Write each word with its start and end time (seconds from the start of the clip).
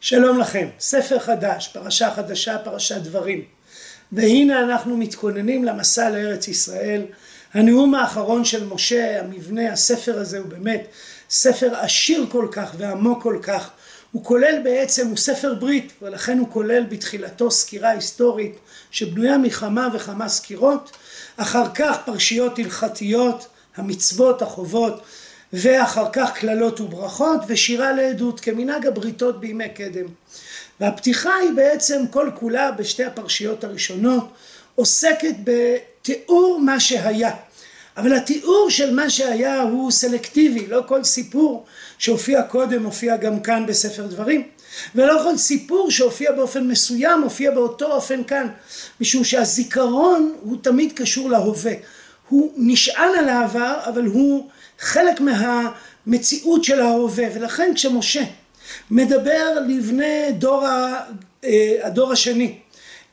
שלום 0.00 0.38
לכם, 0.38 0.68
ספר 0.80 1.18
חדש, 1.18 1.68
פרשה 1.68 2.10
חדשה, 2.10 2.58
פרשת 2.58 2.96
דברים. 2.96 3.44
והנה 4.12 4.60
אנחנו 4.60 4.96
מתכוננים 4.96 5.64
למסע 5.64 6.10
לארץ 6.10 6.48
ישראל. 6.48 7.02
הנאום 7.54 7.94
האחרון 7.94 8.44
של 8.44 8.66
משה, 8.66 9.20
המבנה, 9.20 9.72
הספר 9.72 10.18
הזה 10.18 10.38
הוא 10.38 10.46
באמת 10.46 10.86
ספר 11.30 11.76
עשיר 11.76 12.26
כל 12.30 12.48
כך 12.50 12.74
ועמוק 12.78 13.22
כל 13.22 13.38
כך. 13.42 13.70
הוא 14.12 14.24
כולל 14.24 14.60
בעצם, 14.64 15.08
הוא 15.08 15.16
ספר 15.16 15.54
ברית, 15.54 15.92
ולכן 16.02 16.38
הוא 16.38 16.48
כולל 16.50 16.84
בתחילתו 16.88 17.50
סקירה 17.50 17.90
היסטורית 17.90 18.58
שבנויה 18.90 19.38
מכמה 19.38 19.88
וכמה 19.94 20.28
סקירות. 20.28 20.96
אחר 21.36 21.74
כך 21.74 21.96
פרשיות 22.04 22.58
הלכתיות, 22.58 23.46
המצוות, 23.76 24.42
החובות, 24.42 25.02
ואחר 25.58 26.06
כך 26.12 26.32
קללות 26.34 26.80
וברכות 26.80 27.40
ושירה 27.48 27.92
לעדות 27.92 28.40
כמנהג 28.40 28.86
הבריתות 28.86 29.40
בימי 29.40 29.68
קדם. 29.68 30.06
והפתיחה 30.80 31.34
היא 31.42 31.50
בעצם 31.56 32.02
כל 32.10 32.30
כולה 32.34 32.70
בשתי 32.70 33.04
הפרשיות 33.04 33.64
הראשונות 33.64 34.28
עוסקת 34.74 35.34
בתיאור 35.44 36.60
מה 36.60 36.80
שהיה. 36.80 37.30
אבל 37.96 38.12
התיאור 38.12 38.70
של 38.70 38.94
מה 38.94 39.10
שהיה 39.10 39.62
הוא 39.62 39.90
סלקטיבי, 39.90 40.66
לא 40.66 40.82
כל 40.88 41.04
סיפור 41.04 41.64
שהופיע 41.98 42.42
קודם 42.42 42.82
מופיע 42.82 43.16
גם 43.16 43.40
כאן 43.40 43.66
בספר 43.66 44.06
דברים. 44.06 44.48
ולא 44.94 45.20
כל 45.22 45.36
סיפור 45.36 45.90
שהופיע 45.90 46.32
באופן 46.32 46.68
מסוים 46.68 47.20
מופיע 47.20 47.50
באותו 47.50 47.92
אופן 47.92 48.24
כאן, 48.24 48.48
משום 49.00 49.24
שהזיכרון 49.24 50.34
הוא 50.40 50.56
תמיד 50.62 50.92
קשור 50.92 51.30
להווה. 51.30 51.72
הוא 52.28 52.52
נשען 52.56 53.18
על 53.18 53.28
העבר, 53.28 53.74
אבל 53.84 54.04
הוא 54.04 54.48
חלק 54.78 55.20
מהמציאות 55.20 56.64
של 56.64 56.80
ההווה, 56.80 57.24
ולכן 57.34 57.72
כשמשה 57.74 58.22
מדבר 58.90 59.60
לבני 59.68 60.32
דור 60.32 60.66
אה, 61.44 61.86
הדור 61.86 62.12
השני, 62.12 62.58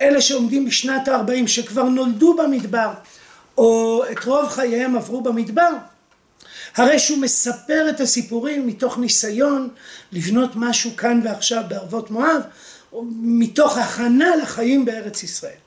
אלה 0.01 0.21
שעומדים 0.21 0.65
בשנת 0.65 1.07
ה-40 1.07 1.47
שכבר 1.47 1.83
נולדו 1.83 2.35
במדבר, 2.35 2.93
או 3.57 4.03
את 4.11 4.25
רוב 4.25 4.49
חייהם 4.49 4.95
עברו 4.95 5.21
במדבר, 5.21 5.69
הרי 6.75 6.99
שהוא 6.99 7.17
מספר 7.17 7.89
את 7.89 7.99
הסיפורים 7.99 8.67
מתוך 8.67 8.97
ניסיון 8.97 9.69
לבנות 10.11 10.51
משהו 10.55 10.95
כאן 10.97 11.21
ועכשיו 11.23 11.63
בערבות 11.67 12.11
מואב, 12.11 12.41
מתוך 13.21 13.77
הכנה 13.77 14.35
לחיים 14.35 14.85
בארץ 14.85 15.23
ישראל. 15.23 15.62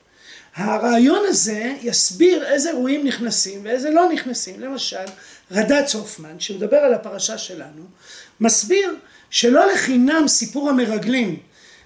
הרעיון 0.56 1.22
הזה 1.28 1.72
יסביר 1.82 2.46
איזה 2.46 2.70
אירועים 2.70 3.06
נכנסים 3.06 3.60
ואיזה 3.64 3.90
לא 3.90 4.08
נכנסים. 4.12 4.60
למשל, 4.60 5.04
רד"צ 5.50 5.94
הופמן, 5.94 6.40
שמדבר 6.40 6.76
על 6.76 6.94
הפרשה 6.94 7.38
שלנו, 7.38 7.82
מסביר 8.40 8.94
שלא 9.30 9.72
לחינם 9.72 10.28
סיפור 10.28 10.70
המרגלים 10.70 11.36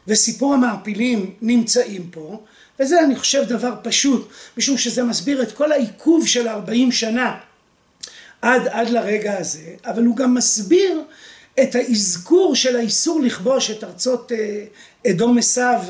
וסיפור 0.06 0.54
המעפילים 0.54 1.34
נמצאים 1.42 2.10
פה, 2.10 2.42
וזה 2.80 3.00
אני 3.00 3.16
חושב 3.16 3.44
דבר 3.44 3.74
פשוט, 3.82 4.28
משום 4.56 4.78
שזה 4.78 5.02
מסביר 5.02 5.42
את 5.42 5.52
כל 5.52 5.72
העיכוב 5.72 6.26
של 6.26 6.48
40 6.48 6.92
שנה 6.92 7.36
עד, 8.42 8.68
עד 8.68 8.88
לרגע 8.88 9.38
הזה, 9.38 9.74
אבל 9.84 10.04
הוא 10.04 10.16
גם 10.16 10.34
מסביר 10.34 11.02
את 11.62 11.74
האזכור 11.74 12.54
של 12.54 12.76
האיסור 12.76 13.20
לכבוש 13.20 13.70
את 13.70 13.84
ארצות 13.84 14.32
אה, 14.32 14.64
אדום 15.10 15.38
עשיו 15.38 15.80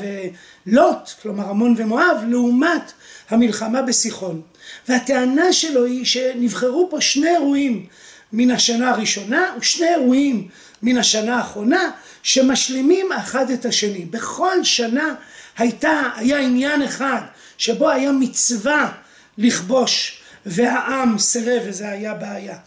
ולוט, 0.65 1.09
כלומר 1.21 1.49
עמון 1.49 1.75
ומואב, 1.77 2.17
לעומת 2.27 2.91
המלחמה 3.29 3.81
בסיחון. 3.81 4.41
והטענה 4.87 5.53
שלו 5.53 5.85
היא 5.85 6.05
שנבחרו 6.05 6.87
פה 6.91 7.01
שני 7.01 7.29
אירועים 7.29 7.85
מן 8.33 8.51
השנה 8.51 8.89
הראשונה 8.89 9.55
ושני 9.59 9.87
אירועים 9.87 10.47
מן 10.81 10.97
השנה 10.97 11.37
האחרונה 11.37 11.91
שמשלימים 12.23 13.11
אחד 13.11 13.51
את 13.51 13.65
השני. 13.65 14.05
בכל 14.05 14.63
שנה 14.63 15.15
הייתה, 15.57 16.01
היה 16.15 16.39
עניין 16.39 16.81
אחד 16.81 17.21
שבו 17.57 17.89
היה 17.89 18.11
מצווה 18.11 18.91
לכבוש 19.37 20.21
והעם 20.45 21.19
סירב 21.19 21.61
וזה 21.65 21.89
היה 21.89 22.13
בעיה. 22.13 22.57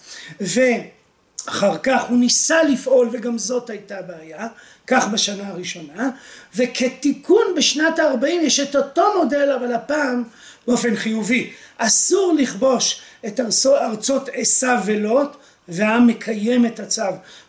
ואחר 1.46 1.78
כך 1.78 2.02
הוא 2.08 2.18
ניסה 2.18 2.62
לפעול 2.62 3.08
וגם 3.12 3.38
זאת 3.38 3.70
הייתה 3.70 4.02
בעיה, 4.02 4.46
כך 4.86 5.08
בשנה 5.08 5.48
הראשונה, 5.48 6.10
וכתיקון 6.56 7.44
בשנת 7.56 7.98
ה-40 7.98 8.26
יש 8.26 8.60
את 8.60 8.76
אותו 8.76 9.04
מודל 9.18 9.50
אבל 9.58 9.72
הפעם 9.72 10.24
באופן 10.66 10.96
חיובי. 10.96 11.52
אסור 11.78 12.34
לכבוש 12.38 13.00
את 13.26 13.40
ארצות 13.66 14.28
עשיו 14.32 14.80
ולוט 14.84 15.36
והעם 15.68 16.06
מקיים 16.06 16.66
את 16.66 16.80
הצו 16.80 17.02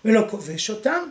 ולא 0.06 0.22
כובש 0.30 0.70
אותם 0.70 1.04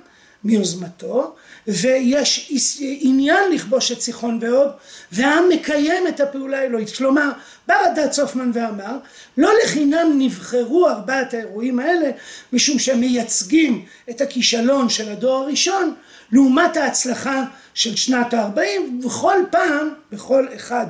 מיוזמתו 0.44 1.34
ויש 1.66 2.52
עניין 2.80 3.52
לכבוש 3.52 3.92
את 3.92 4.00
סיחון 4.00 4.38
ועוד 4.40 4.68
והעם 5.12 5.44
מקיים 5.48 6.06
את 6.08 6.20
הפעולה 6.20 6.58
האלוהית. 6.58 6.96
כלומר 6.96 7.30
בא 7.66 7.74
רד"ד 7.74 8.10
צופמן 8.10 8.50
ואמר 8.54 8.96
לא 9.36 9.50
לחינם 9.64 10.12
נבחרו 10.18 10.88
ארבעת 10.88 11.34
האירועים 11.34 11.78
האלה 11.78 12.10
משום 12.52 12.78
שהם 12.78 13.00
מייצגים 13.00 13.84
את 14.10 14.20
הכישלון 14.20 14.88
של 14.88 15.08
הדור 15.08 15.36
הראשון 15.36 15.94
לעומת 16.32 16.76
ההצלחה 16.76 17.44
של 17.74 17.96
שנת 17.96 18.34
הארבעים 18.34 19.00
ובכל 19.04 19.36
פעם 19.50 19.88
בכל 20.12 20.46
אחד 20.56 20.86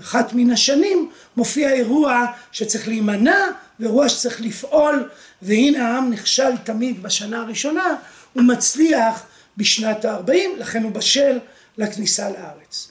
אחת 0.00 0.32
מן 0.32 0.50
השנים 0.50 1.10
מופיע 1.36 1.72
אירוע 1.72 2.26
שצריך 2.52 2.88
להימנע 2.88 3.46
ואירוע 3.80 4.08
שצריך 4.08 4.40
לפעול 4.40 5.08
והנה 5.42 5.88
העם 5.88 6.10
נכשל 6.10 6.56
תמיד 6.64 7.02
בשנה 7.02 7.40
הראשונה 7.40 7.94
הוא 8.34 8.42
מצליח 8.42 9.26
בשנת 9.56 10.04
הארבעים 10.04 10.50
לכן 10.58 10.82
הוא 10.82 10.92
בשל 10.92 11.38
לכניסה 11.78 12.30
לארץ. 12.30 12.88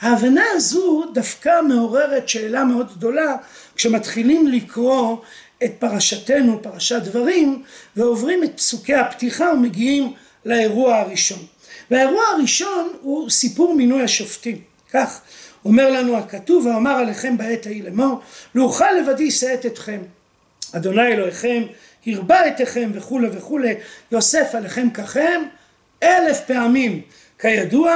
ההבנה 0.00 0.44
הזו 0.52 1.04
דווקא 1.14 1.60
מעוררת 1.68 2.28
שאלה 2.28 2.64
מאוד 2.64 2.92
גדולה 2.96 3.36
כשמתחילים 3.76 4.48
לקרוא 4.48 5.16
את 5.64 5.72
פרשתנו 5.78 6.62
פרשת 6.62 7.02
דברים 7.02 7.62
ועוברים 7.96 8.44
את 8.44 8.56
פסוקי 8.56 8.94
הפתיחה 8.94 9.52
ומגיעים 9.52 10.12
לאירוע 10.44 10.96
הראשון. 10.96 11.38
והאירוע 11.90 12.24
הראשון 12.24 12.92
הוא 13.00 13.30
סיפור 13.30 13.74
מינוי 13.74 14.02
השופטים. 14.02 14.60
כך 14.92 15.20
אומר 15.64 15.90
לנו 15.90 16.16
הכתוב 16.16 16.66
ואומר 16.66 16.90
עליכם 16.90 17.38
בעת 17.38 17.66
ההיא 17.66 17.84
לאמור 17.84 18.20
לאוכל 18.54 18.92
לבדי 18.92 19.30
שאת 19.30 19.66
אתכם. 19.66 20.00
אדוני 20.72 21.06
אלוהיכם 21.06 21.62
הרבה 22.14 22.48
אתכם 22.48 22.90
וכולי 22.94 23.28
וכולי 23.32 23.74
יוסף 24.12 24.54
עליכם 24.54 24.90
ככם 24.90 25.42
אלף 26.02 26.40
פעמים 26.40 27.02
כידוע 27.38 27.94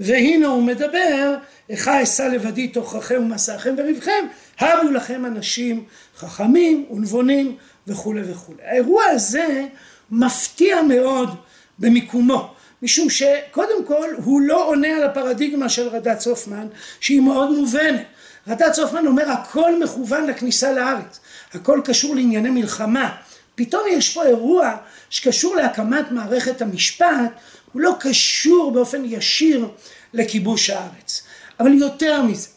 והנה 0.00 0.46
הוא 0.46 0.62
מדבר 0.62 1.36
איכה 1.70 2.02
אשא 2.02 2.22
לבדי 2.22 2.68
תוככם 2.68 3.22
ומסעכם 3.22 3.74
וריבכם 3.78 4.24
הבו 4.58 4.90
לכם 4.90 5.26
אנשים 5.26 5.84
חכמים 6.16 6.86
ונבונים 6.90 7.56
וכולי 7.86 8.20
וכולי 8.24 8.58
האירוע 8.64 9.04
הזה 9.04 9.64
מפתיע 10.10 10.82
מאוד 10.82 11.34
במיקומו 11.78 12.54
משום 12.82 13.10
שקודם 13.10 13.84
כל 13.86 14.08
הוא 14.24 14.40
לא 14.40 14.68
עונה 14.68 14.88
על 14.88 15.02
הפרדיגמה 15.02 15.68
של 15.68 15.88
רד"צ 15.88 16.26
הופמן 16.26 16.66
שהיא 17.00 17.20
מאוד 17.20 17.50
מובנת. 17.50 18.02
רד"צ 18.48 18.78
הופמן 18.78 19.06
אומר 19.06 19.30
הכל 19.30 19.82
מכוון 19.82 20.26
לכניסה 20.26 20.72
לארץ, 20.72 21.20
הכל 21.54 21.80
קשור 21.84 22.14
לענייני 22.14 22.50
מלחמה. 22.50 23.16
פתאום 23.54 23.82
יש 23.90 24.14
פה 24.14 24.24
אירוע 24.24 24.76
שקשור 25.10 25.56
להקמת 25.56 26.10
מערכת 26.10 26.62
המשפט, 26.62 27.32
הוא 27.72 27.82
לא 27.82 27.92
קשור 28.00 28.72
באופן 28.72 29.02
ישיר 29.04 29.68
לכיבוש 30.14 30.70
הארץ. 30.70 31.22
אבל 31.60 31.72
יותר 31.74 32.22
מזה, 32.22 32.48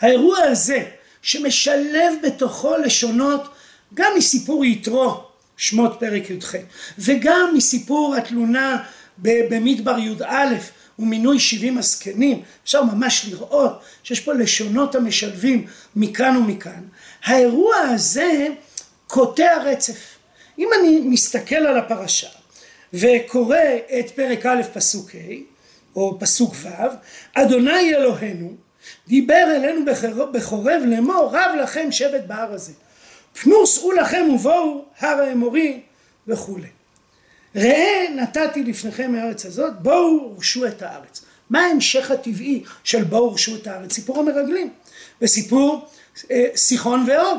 האירוע 0.00 0.38
הזה 0.38 0.84
שמשלב 1.22 2.14
בתוכו 2.22 2.76
לשונות 2.76 3.48
גם 3.94 4.12
מסיפור 4.16 4.64
יתרו, 4.64 5.24
שמות 5.56 5.96
פרק 6.00 6.30
י"ח, 6.30 6.54
וגם 6.98 7.52
מסיפור 7.56 8.14
התלונה 8.14 8.82
במדבר 9.18 9.98
י"א 9.98 10.54
ומינוי 10.98 11.40
70 11.40 11.78
הזקנים, 11.78 12.42
אפשר 12.64 12.82
ממש 12.82 13.26
לראות 13.30 13.80
שיש 14.02 14.20
פה 14.20 14.32
לשונות 14.32 14.94
המשלבים 14.94 15.66
מכאן 15.96 16.36
ומכאן. 16.36 16.82
האירוע 17.24 17.76
הזה 17.76 18.46
קוטע 19.10 19.62
רצף. 19.64 20.16
אם 20.58 20.68
אני 20.80 21.00
מסתכל 21.00 21.54
על 21.54 21.78
הפרשה 21.78 22.28
וקורא 22.92 23.56
את 23.98 24.10
פרק 24.10 24.46
א' 24.46 24.62
פסוק 24.72 25.10
ה' 25.14 25.32
או 25.96 26.18
פסוק 26.20 26.54
ו', 26.62 26.68
אדוני 27.34 27.94
אלוהינו 27.94 28.54
דיבר 29.08 29.44
אלינו 29.56 29.80
בחורב 30.32 30.82
לאמור 30.86 31.30
רב 31.32 31.54
לכם 31.62 31.92
שבט 31.92 32.24
בהר 32.26 32.52
הזה. 32.52 32.72
פנו 33.42 33.66
שאו 33.66 33.92
לכם 33.92 34.26
ובואו 34.34 34.84
הר 34.98 35.20
האמורי 35.20 35.80
וכולי. 36.28 36.68
ראה 37.56 38.06
נתתי 38.14 38.64
לפניכם 38.64 39.14
הארץ 39.18 39.46
הזאת 39.46 39.72
בואו 39.82 40.36
רשו 40.38 40.66
את 40.66 40.82
הארץ 40.82 41.24
מה 41.50 41.60
ההמשך 41.60 42.10
הטבעי 42.10 42.62
של 42.84 43.04
בואו 43.04 43.32
רשו 43.32 43.56
את 43.56 43.66
הארץ 43.66 43.92
סיפור 43.92 44.18
המרגלים 44.18 44.70
וסיפור 45.22 45.88
אה, 46.30 46.46
סיחון 46.56 47.04
ועוד 47.06 47.38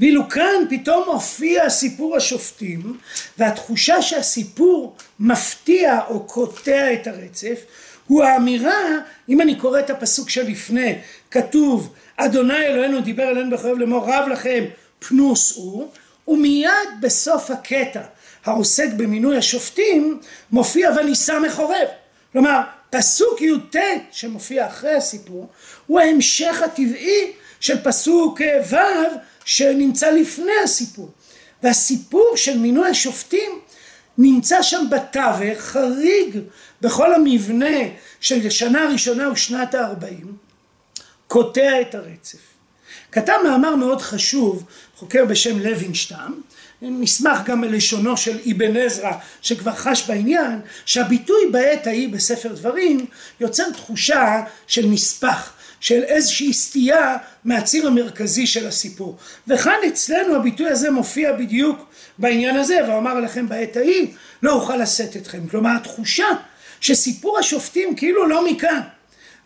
ואילו 0.00 0.28
כאן 0.28 0.64
פתאום 0.70 1.04
מופיע 1.12 1.70
סיפור 1.70 2.16
השופטים 2.16 2.98
והתחושה 3.38 4.02
שהסיפור 4.02 4.96
מפתיע 5.20 6.00
או 6.08 6.20
קוטע 6.20 6.92
את 6.92 7.06
הרצף 7.06 7.64
הוא 8.06 8.24
האמירה 8.24 8.84
אם 9.28 9.40
אני 9.40 9.54
קורא 9.54 9.80
את 9.80 9.90
הפסוק 9.90 10.30
שלפני 10.30 10.98
כתוב 11.30 11.94
אדוני 12.16 12.66
אלוהינו 12.66 13.00
דיבר 13.00 13.30
אלינו 13.30 13.50
בחרב 13.50 13.78
לאמור 13.78 14.12
רב 14.12 14.28
לכם 14.28 14.64
פנו 14.98 15.36
שאו 15.36 15.88
ומיד 16.28 16.70
בסוף 17.00 17.50
הקטע 17.50 18.02
העוסק 18.44 18.88
במינוי 18.96 19.36
השופטים 19.36 20.20
מופיע 20.50 20.90
ונישא 20.96 21.38
מחורב 21.46 21.88
כלומר 22.32 22.60
פסוק 22.90 23.40
י"ט 23.40 23.76
שמופיע 24.12 24.66
אחרי 24.66 24.94
הסיפור 24.94 25.48
הוא 25.86 26.00
ההמשך 26.00 26.62
הטבעי 26.62 27.32
של 27.60 27.82
פסוק 27.84 28.40
ו' 28.70 28.76
שנמצא 29.46 30.10
לפני 30.10 30.52
הסיפור 30.64 31.10
והסיפור 31.62 32.32
של 32.36 32.58
מינוי 32.58 32.90
השופטים 32.90 33.52
נמצא 34.18 34.62
שם 34.62 34.86
בתווך 34.90 35.60
חריג 35.60 36.38
בכל 36.80 37.14
המבנה 37.14 37.76
של 38.20 38.50
שנה 38.50 38.88
ראשונה 38.92 39.30
ושנת 39.30 39.74
הארבעים 39.74 40.36
קוטע 41.26 41.80
את 41.80 41.94
הרצף. 41.94 42.38
כתב 43.12 43.36
מאמר 43.44 43.76
מאוד 43.76 44.00
חשוב 44.00 44.64
חוקר 44.96 45.24
בשם 45.24 45.58
לוינשטיין 45.58 46.32
נשמח 46.82 47.38
גם 47.44 47.64
ללשונו 47.64 48.16
של 48.16 48.38
אבן 48.50 48.76
עזרא 48.76 49.12
שכבר 49.42 49.72
חש 49.72 50.06
בעניין 50.06 50.60
שהביטוי 50.86 51.40
בעת 51.52 51.86
ההיא 51.86 52.08
בספר 52.08 52.52
דברים 52.52 53.06
יוצר 53.40 53.70
תחושה 53.70 54.42
של 54.66 54.86
נספח 54.86 55.52
של 55.80 56.02
איזושהי 56.02 56.52
סטייה 56.52 57.16
מהציר 57.44 57.86
המרכזי 57.86 58.46
של 58.46 58.66
הסיפור. 58.66 59.16
וכאן 59.48 59.76
אצלנו 59.88 60.36
הביטוי 60.36 60.68
הזה 60.68 60.90
מופיע 60.90 61.32
בדיוק 61.32 61.86
בעניין 62.18 62.56
הזה 62.56 62.78
ואומר 62.88 63.20
לכם 63.20 63.48
בעת 63.48 63.76
ההיא 63.76 64.08
לא 64.42 64.52
אוכל 64.52 64.76
לשאת 64.76 65.16
אתכם. 65.16 65.48
כלומר 65.48 65.76
התחושה 65.76 66.26
שסיפור 66.80 67.38
השופטים 67.38 67.96
כאילו 67.96 68.28
לא 68.28 68.50
מכאן. 68.50 68.80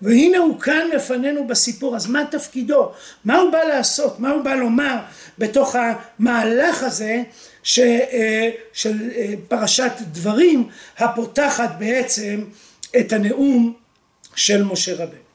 והנה 0.02 0.38
הוא 0.38 0.60
כאן 0.60 0.88
לפנינו 0.94 1.46
בסיפור. 1.46 1.96
אז 1.96 2.06
מה 2.06 2.24
תפקידו? 2.30 2.92
מה 3.24 3.38
הוא 3.38 3.52
בא 3.52 3.58
לעשות? 3.58 4.20
מה 4.20 4.30
הוא 4.30 4.44
בא 4.44 4.54
לומר 4.54 4.96
בתוך 5.38 5.76
המהלך 5.76 6.82
הזה 6.82 7.22
ש, 7.62 7.78
אה, 7.78 8.50
של 8.72 9.10
אה, 9.16 9.34
פרשת 9.48 9.92
דברים 10.12 10.68
הפותחת 10.98 11.70
בעצם 11.78 12.44
את 13.00 13.12
הנאום 13.12 13.74
של 14.34 14.62
משה 14.62 14.94
רבנו 14.94 15.29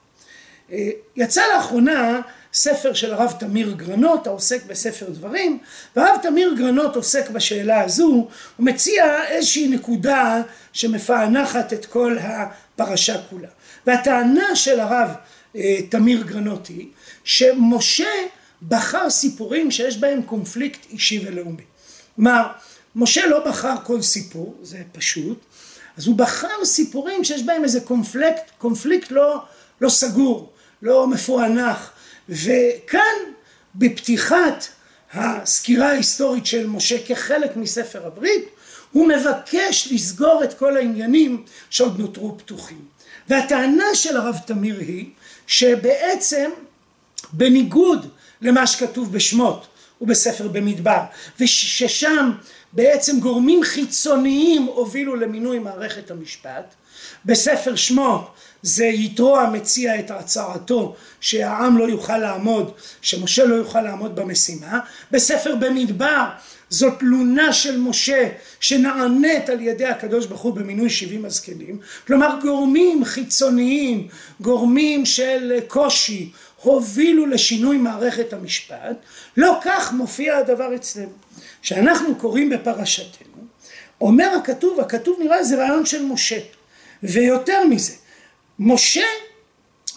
יצא 1.16 1.42
לאחרונה 1.56 2.22
ספר 2.54 2.94
של 2.94 3.14
הרב 3.14 3.34
תמיר 3.40 3.72
גרנות 3.72 4.28
העוסק 4.28 4.66
בספר 4.66 5.10
דברים 5.10 5.60
והרב 5.96 6.20
תמיר 6.22 6.54
גרנות 6.58 6.96
עוסק 6.96 7.30
בשאלה 7.30 7.82
הזו 7.82 8.06
הוא 8.06 8.28
מציע 8.60 9.26
איזושהי 9.28 9.68
נקודה 9.68 10.42
שמפענחת 10.74 11.74
את 11.74 11.86
כל 11.86 12.18
הפרשה 12.22 13.22
כולה. 13.30 13.48
והטענה 13.88 14.56
של 14.56 14.80
הרב 14.80 15.10
אה, 15.56 15.78
תמיר 15.90 16.24
גרנות 16.24 16.68
היא 16.68 16.88
שמשה 17.24 18.10
בחר 18.68 19.10
סיפורים 19.10 19.72
שיש 19.72 19.98
בהם 19.98 20.22
קונפליקט 20.22 20.86
אישי 20.90 21.26
ולאומי. 21.26 21.64
כלומר 22.16 22.48
משה 22.96 23.28
לא 23.28 23.46
בחר 23.46 23.76
כל 23.84 24.02
סיפור 24.02 24.56
זה 24.62 24.78
פשוט 24.92 25.46
אז 25.98 26.08
הוא 26.08 26.16
בחר 26.16 26.66
סיפורים 26.66 27.24
שיש 27.24 27.44
בהם 27.44 27.64
איזה 27.64 27.82
קונפליקט 27.82 28.52
קונפליקט 28.58 29.12
לא, 29.12 29.44
לא 29.82 29.90
סגור 29.90 30.54
לא 30.86 31.08
מפוענח. 31.08 31.92
וכאן 32.30 33.18
בפתיחת 33.76 34.68
הסקירה 35.14 35.90
ההיסטורית 35.90 36.46
של 36.46 36.68
משה 36.68 37.06
כחלק 37.08 37.56
מספר 37.56 38.08
הברית 38.08 38.46
הוא 38.92 39.08
מבקש 39.08 39.88
לסגור 39.92 40.44
את 40.44 40.54
כל 40.54 40.78
העניינים 40.78 41.44
שעוד 41.70 42.00
נותרו 42.00 42.38
פתוחים. 42.38 42.86
והטענה 43.30 43.96
של 43.96 44.18
הרב 44.18 44.38
תמיר 44.46 44.80
היא 44.80 45.10
שבעצם 45.48 46.50
בניגוד 47.34 48.10
למה 48.42 48.68
שכתוב 48.68 49.12
בשמות 49.12 49.68
ובספר 50.02 50.48
במדבר 50.48 51.02
וששם 51.40 52.32
בעצם 52.74 53.20
גורמים 53.20 53.64
חיצוניים 53.64 54.64
הובילו 54.64 55.16
למינוי 55.16 55.60
מערכת 55.60 56.12
המשפט 56.12 56.76
בספר 57.26 57.76
שמות 57.76 58.32
זה 58.66 58.86
יתרו 58.86 59.38
המציע 59.38 60.00
את 60.00 60.12
הצהרתו 60.12 60.96
שהעם 61.20 61.78
לא 61.78 61.84
יוכל 61.84 62.18
לעמוד, 62.18 62.72
שמשה 63.02 63.46
לא 63.46 63.56
יוכל 63.56 63.82
לעמוד 63.82 64.16
במשימה. 64.16 64.80
בספר 65.12 65.56
במדבר 65.56 66.26
זאת 66.70 67.00
תלונה 67.00 67.54
של 67.54 67.78
משה 67.78 68.30
שנענית 68.60 69.50
על 69.50 69.62
ידי 69.62 69.86
הקדוש 69.86 70.26
ברוך 70.26 70.42
הוא 70.42 70.54
במינוי 70.54 70.90
שבעים 70.90 71.26
הזקנים. 71.26 71.80
כלומר 72.08 72.40
גורמים 72.42 73.06
חיצוניים, 73.06 74.08
גורמים 74.40 75.06
של 75.06 75.60
קושי, 75.68 76.32
הובילו 76.62 77.26
לשינוי 77.26 77.78
מערכת 77.78 78.34
המשפט. 78.34 78.98
לא 79.38 79.60
כך 79.64 79.94
מופיע 79.94 80.38
הדבר 80.38 80.76
אצלנו. 80.76 81.14
כשאנחנו 81.62 82.16
קוראים 82.16 82.50
בפרשתנו, 82.50 83.44
אומר 84.02 84.32
הכתוב, 84.38 84.80
הכתוב 84.80 85.18
נראה 85.20 85.44
זה 85.44 85.56
רעיון 85.56 85.86
של 85.86 86.06
משה. 86.06 86.40
ויותר 87.04 87.64
מזה, 87.70 87.94
משה 88.60 89.06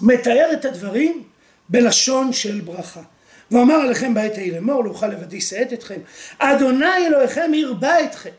מתאר 0.00 0.48
את 0.52 0.64
הדברים 0.64 1.22
בלשון 1.68 2.32
של 2.32 2.60
ברכה. 2.60 3.02
ואמר 3.50 3.74
עליכם 3.74 4.14
בעת 4.14 4.38
ההיא 4.38 4.52
לאמור 4.52 4.84
לא 4.84 4.90
אוכל 4.90 5.06
לבדי 5.06 5.40
שאת 5.40 5.72
אתכם. 5.72 6.00
אדוני 6.38 7.06
אלוהיכם 7.06 7.54
ירבה 7.54 8.04
אתכם 8.04 8.30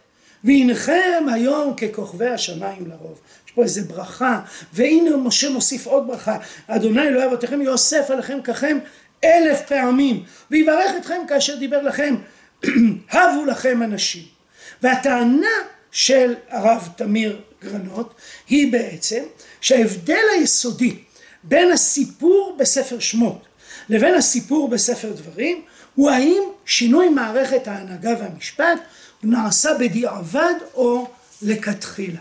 והנכם 0.43 1.25
היום 1.33 1.73
ככוכבי 1.75 2.27
השמיים 2.27 2.87
לרוב. 2.87 3.19
יש 3.47 3.51
פה 3.51 3.63
איזה 3.63 3.81
ברכה 3.81 4.41
והנה 4.73 5.17
משה 5.17 5.49
מוסיף 5.49 5.87
עוד 5.87 6.07
ברכה. 6.07 6.37
אדוני 6.67 7.07
אלוהי 7.07 7.25
אבותיכם 7.25 7.61
יוסף 7.61 8.11
עליכם 8.11 8.41
ככם 8.43 8.77
אלף 9.23 9.61
פעמים 9.61 10.23
ויברך 10.51 10.91
אתכם 10.97 11.21
כאשר 11.27 11.55
דיבר 11.55 11.81
לכם 11.81 12.15
הבו 13.11 13.45
לכם 13.45 13.83
אנשים 13.83 14.23
והטענה 14.81 15.47
של 15.91 16.35
הרב 16.49 16.89
תמיר 16.95 17.41
גרנות 17.63 18.13
היא 18.47 18.71
בעצם 18.71 19.23
שההבדל 19.61 20.23
היסודי 20.33 20.95
בין 21.43 21.71
הסיפור 21.71 22.55
בספר 22.59 22.99
שמות 22.99 23.45
לבין 23.89 24.15
הסיפור 24.15 24.69
בספר 24.69 25.11
דברים 25.11 25.61
הוא 25.95 26.11
האם 26.11 26.43
שינוי 26.65 27.09
מערכת 27.09 27.67
ההנהגה 27.67 28.13
והמשפט 28.19 28.79
נעשה 29.23 29.73
בדיעבד 29.79 30.53
או 30.73 31.07
לכתחילה. 31.41 32.19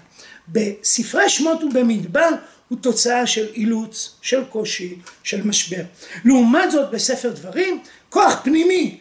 בספרי 0.48 1.28
שמות 1.28 1.64
ובמדבר 1.64 2.28
הוא 2.68 2.78
תוצאה 2.78 3.26
של 3.26 3.46
אילוץ, 3.54 4.16
של 4.22 4.44
קושי, 4.44 4.98
של 5.22 5.42
משבר. 5.42 5.82
לעומת 6.24 6.70
זאת 6.70 6.90
בספר 6.90 7.30
דברים 7.30 7.80
כוח 8.10 8.40
פנימי, 8.44 8.98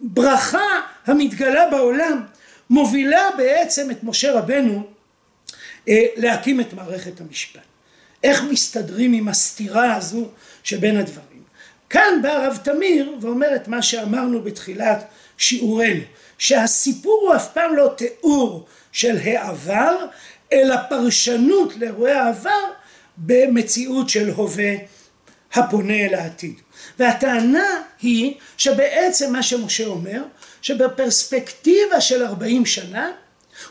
ברכה 0.00 0.80
המתגלה 1.06 1.70
בעולם 1.70 2.22
מובילה 2.70 3.30
בעצם 3.36 3.90
את 3.90 4.04
משה 4.04 4.32
רבנו 4.32 4.93
להקים 6.16 6.60
את 6.60 6.72
מערכת 6.72 7.20
המשפט. 7.20 7.60
איך 8.24 8.42
מסתדרים 8.42 9.12
עם 9.12 9.28
הסתירה 9.28 9.96
הזו 9.96 10.28
שבין 10.62 10.96
הדברים. 10.96 11.42
כאן 11.90 12.22
בא 12.22 12.28
הרב 12.28 12.58
תמיר 12.64 13.16
ואומר 13.20 13.56
את 13.56 13.68
מה 13.68 13.82
שאמרנו 13.82 14.42
בתחילת 14.42 15.04
שיעורנו, 15.38 16.00
שהסיפור 16.38 17.24
הוא 17.26 17.36
אף 17.36 17.52
פעם 17.52 17.76
לא 17.76 17.94
תיאור 17.96 18.66
של 18.92 19.16
העבר, 19.24 19.96
אלא 20.52 20.76
פרשנות 20.88 21.76
לאירועי 21.76 22.12
העבר 22.12 22.64
במציאות 23.16 24.08
של 24.08 24.30
הווה 24.30 24.74
הפונה 25.52 25.94
אל 25.94 26.14
העתיד. 26.14 26.60
והטענה 26.98 27.82
היא 28.02 28.34
שבעצם 28.56 29.32
מה 29.32 29.42
שמשה 29.42 29.86
אומר, 29.86 30.22
שבפרספקטיבה 30.62 32.00
של 32.00 32.22
40 32.22 32.66
שנה 32.66 33.10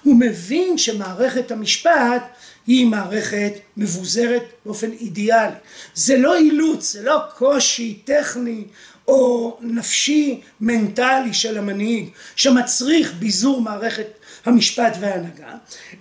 הוא 0.04 0.16
מבין 0.20 0.78
שמערכת 0.78 1.52
המשפט 1.52 2.24
היא 2.68 2.86
מערכת 2.86 3.54
מבוזרת 3.78 4.44
באופן 4.66 4.92
אידיאלי. 4.92 5.56
זה 5.94 6.18
לא 6.18 6.38
אילוץ, 6.38 6.92
זה 6.92 7.04
לא 7.04 7.20
קושי 7.38 8.00
טכני 8.06 8.64
או 9.08 9.58
נפשי 9.62 10.42
מנטלי 10.62 11.34
של 11.34 11.58
המנהיג 11.58 12.10
שמצריך 12.36 13.14
ביזור 13.14 13.62
מערכת 13.62 14.08
המשפט 14.46 14.98
וההנהגה, 15.00 15.56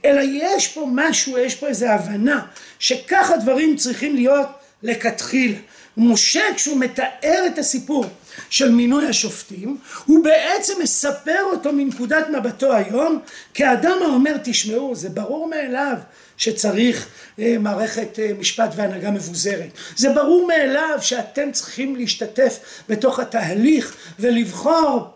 אלא 0.04 0.20
יש 0.24 0.68
פה 0.68 0.88
משהו, 0.92 1.38
יש 1.38 1.54
פה 1.54 1.66
איזו 1.66 1.86
הבנה 1.86 2.46
שככה 2.78 3.36
דברים 3.36 3.76
צריכים 3.76 4.14
להיות 4.14 4.48
לכתחילה. 4.82 5.58
משה 5.96 6.42
כשהוא 6.56 6.80
מתאר 6.80 7.44
את 7.46 7.58
הסיפור 7.58 8.04
של 8.50 8.70
מינוי 8.70 9.06
השופטים 9.06 9.78
הוא 10.06 10.24
בעצם 10.24 10.72
מספר 10.82 11.42
אותו 11.52 11.72
מנקודת 11.72 12.26
מבטו 12.28 12.72
היום 12.72 13.18
כאדם 13.54 13.98
האומר 14.02 14.36
תשמעו 14.44 14.94
זה 14.94 15.08
ברור 15.08 15.48
מאליו 15.48 15.96
שצריך 16.36 17.08
מערכת 17.38 18.18
משפט 18.38 18.70
והנהגה 18.76 19.10
מבוזרת. 19.10 19.70
זה 19.96 20.12
ברור 20.12 20.46
מאליו 20.46 20.98
שאתם 21.00 21.52
צריכים 21.52 21.96
להשתתף 21.96 22.58
בתוך 22.88 23.18
התהליך 23.18 23.96
ולבחור 24.18 25.10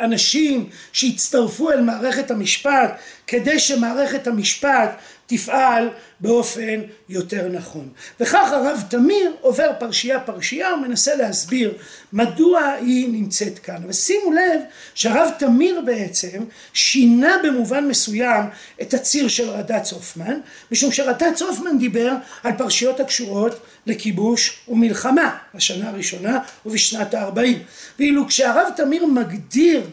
אנשים 0.00 0.68
שיצטרפו 0.92 1.70
אל 1.70 1.80
מערכת 1.80 2.30
המשפט 2.30 3.00
כדי 3.26 3.58
שמערכת 3.58 4.26
המשפט 4.26 4.98
תפעל 5.26 5.88
באופן 6.20 6.80
יותר 7.08 7.48
נכון. 7.48 7.88
וכך 8.20 8.52
הרב 8.52 8.82
תמיר 8.88 9.32
עובר 9.40 9.70
פרשייה 9.78 10.20
פרשייה 10.20 10.74
ומנסה 10.74 11.14
להסביר 11.14 11.74
מדוע 12.12 12.60
היא 12.62 13.08
נמצאת 13.08 13.58
כאן. 13.58 13.82
ושימו 13.88 14.32
לב 14.32 14.60
שהרב 14.94 15.30
תמיר 15.38 15.80
בעצם 15.86 16.44
שינה 16.72 17.36
במובן 17.44 17.88
מסוים 17.88 18.44
את 18.82 18.94
הציר 18.94 19.28
של 19.28 19.50
רד"צ 19.50 19.92
הופמן, 19.92 20.40
משום 20.72 20.92
שרד"צ 20.92 21.42
הופמן 21.42 21.78
דיבר 21.78 22.12
על 22.42 22.52
פרשיות 22.58 23.00
הקשורות 23.00 23.60
לכיבוש 23.86 24.60
ומלחמה 24.68 25.36
בשנה 25.54 25.88
הראשונה 25.88 26.38
ובשנת 26.66 27.14
הארבעים. 27.14 27.62
ואילו 27.98 28.28
כשהרב 28.28 28.68
תמיר 28.76 29.06
מגדיר 29.06 29.86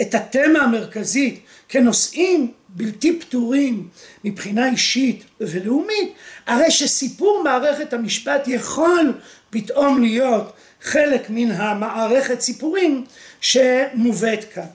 את 0.00 0.14
התמה 0.14 0.58
המרכזית 0.58 1.40
כנושאים 1.68 2.52
בלתי 2.74 3.20
פתורים 3.20 3.88
מבחינה 4.24 4.70
אישית 4.70 5.24
ולאומית, 5.40 6.12
הרי 6.46 6.70
שסיפור 6.70 7.42
מערכת 7.44 7.92
המשפט 7.92 8.48
יכול 8.48 9.12
פתאום 9.50 10.02
להיות 10.02 10.52
חלק 10.82 11.26
מן 11.30 11.50
המערכת 11.50 12.40
סיפורים 12.40 13.04
שמובאת 13.40 14.44
כאן. 14.54 14.66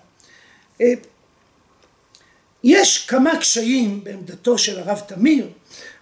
אה, 0.82 0.94
יש 2.64 3.06
כמה 3.08 3.38
קשיים 3.40 4.04
בעמדתו 4.04 4.58
של 4.58 4.80
הרב 4.80 5.02
תמיר 5.08 5.48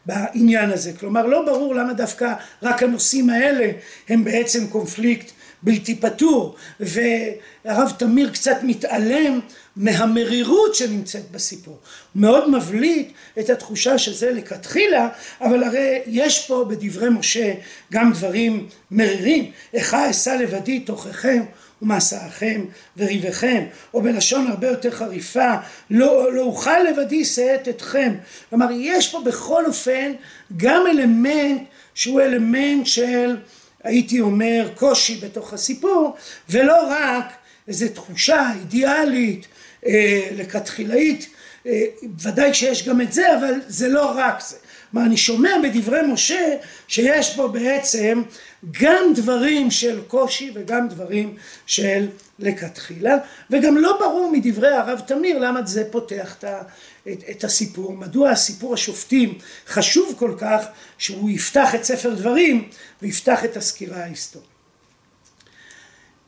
בעניין 0.05 0.71
הזה, 0.71 0.93
כלומר 0.99 1.25
לא 1.25 1.45
ברור 1.45 1.75
למה 1.75 1.93
דווקא 1.93 2.33
רק 2.63 2.83
הנושאים 2.83 3.29
האלה 3.29 3.71
הם 4.09 4.23
בעצם 4.23 4.67
קונפליקט 4.67 5.31
בלתי 5.63 5.95
פתור 5.95 6.55
והרב 6.79 7.93
תמיר 7.97 8.31
קצת 8.31 8.57
מתעלם 8.63 9.39
מהמרירות 9.75 10.75
שנמצאת 10.75 11.31
בסיפור. 11.31 11.79
מאוד 12.15 12.49
מבליט 12.49 13.11
את 13.39 13.49
התחושה 13.49 13.97
שזה 13.97 14.31
לכתחילה 14.31 15.09
אבל 15.41 15.63
הרי 15.63 16.01
יש 16.07 16.47
פה 16.47 16.65
בדברי 16.69 17.09
משה 17.09 17.53
גם 17.91 18.13
דברים 18.13 18.67
מרירים. 18.91 19.51
איכה 19.73 20.09
אשא 20.09 20.29
לבדי 20.29 20.79
תוככם 20.79 21.43
ומסעכם 21.81 22.65
וריבכם 22.97 23.63
או 23.93 24.01
בלשון 24.01 24.47
הרבה 24.47 24.67
יותר 24.67 24.91
חריפה 24.91 25.53
לא, 25.89 26.33
לא 26.33 26.41
אוכל 26.41 26.79
לבדי 26.79 27.25
שאת 27.25 27.67
אתכם 27.67 28.15
כלומר 28.49 28.67
יש 28.71 29.11
פה 29.11 29.21
בכל 29.25 29.65
אופן 29.65 30.11
גם 30.57 30.83
אלמנט 30.87 31.61
שהוא 31.93 32.21
אלמנט 32.21 32.85
של 32.85 33.37
הייתי 33.83 34.21
אומר 34.21 34.69
קושי 34.75 35.15
בתוך 35.15 35.53
הסיפור 35.53 36.15
ולא 36.49 36.87
רק 36.89 37.33
איזו 37.67 37.85
תחושה 37.93 38.51
אידיאלית 38.59 39.47
לכתחילאית 40.31 41.29
אה, 41.67 41.85
ודאי 42.19 42.53
שיש 42.53 42.87
גם 42.87 43.01
את 43.01 43.13
זה 43.13 43.37
אבל 43.37 43.53
זה 43.67 43.87
לא 43.87 44.13
רק 44.15 44.41
זה. 44.41 44.55
כלומר 44.91 45.07
אני 45.07 45.17
שומע 45.17 45.49
בדברי 45.63 46.01
משה 46.01 46.55
שיש 46.87 47.35
פה 47.35 47.47
בעצם 47.47 48.23
גם 48.81 49.13
דברים 49.15 49.71
של 49.71 50.01
קושי 50.07 50.51
וגם 50.55 50.87
דברים 50.87 51.35
של 51.65 52.07
לכתחילה 52.39 53.17
וגם 53.49 53.77
לא 53.77 53.97
ברור 53.99 54.31
מדברי 54.31 54.73
הרב 54.73 54.99
תמיר 55.07 55.39
למה 55.39 55.65
זה 55.65 55.83
פותח 55.91 56.35
את, 56.43 56.45
את 57.31 57.43
הסיפור. 57.43 57.93
מדוע 57.93 58.29
הסיפור 58.29 58.73
השופטים 58.73 59.37
חשוב 59.67 60.15
כל 60.19 60.35
כך 60.37 60.65
שהוא 60.97 61.29
יפתח 61.29 61.75
את 61.75 61.83
ספר 61.83 62.13
דברים 62.13 62.69
ויפתח 63.01 63.45
את 63.45 63.57
הסקירה 63.57 63.97
ההיסטורית? 63.97 64.49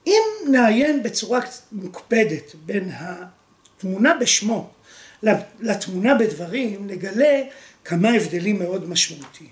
אם 0.08 0.22
נעיין 0.52 1.04
בצורה 1.04 1.40
מוקפדת 1.72 2.56
בין 2.66 2.90
התמונה 3.78 4.14
בשמו 4.20 4.70
לתמונה 5.60 6.16
בדברים 6.16 6.88
נגלה 6.88 7.42
כמה 7.86 8.10
הבדלים 8.10 8.60
מאוד 8.60 8.90
משמעותיים. 8.90 9.50